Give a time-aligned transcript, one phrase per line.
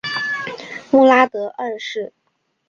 [0.89, 2.11] 穆拉德二世。